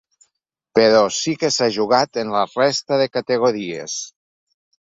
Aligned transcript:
Però 0.79 1.01
sí 1.17 1.33
que 1.43 1.51
s’ha 1.57 1.69
jugat 1.77 2.21
en 2.23 2.33
la 2.39 2.43
resta 2.57 3.01
de 3.03 3.09
categories. 3.19 4.01